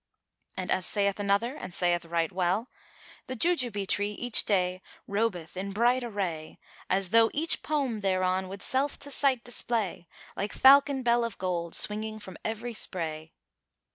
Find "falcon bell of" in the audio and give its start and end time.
10.53-11.37